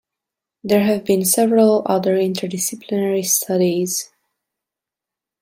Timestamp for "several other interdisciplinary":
1.25-3.23